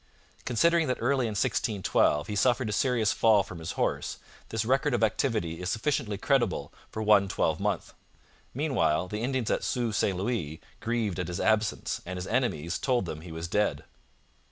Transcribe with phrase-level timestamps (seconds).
[0.45, 4.17] Considering that early in 1612 he suffered a serious fall from his horse,
[4.49, 7.93] this record of activity is sufficiently creditable for one twelve month.
[8.51, 13.05] Meanwhile the Indians at Sault St Louis grieved at his absence, and his enemies told
[13.05, 13.83] them he was dead.